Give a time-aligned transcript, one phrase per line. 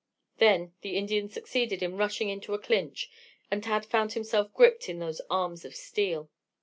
[0.39, 3.07] Then the Indian succeeded in rushing into a clinch,
[3.51, 6.31] and Tad found himself gripped in those arms of steel.